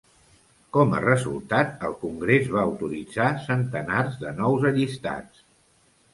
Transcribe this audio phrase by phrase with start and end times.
[0.77, 5.47] Com a resultat, el Congrés va autoritzar centenars de nous allistats.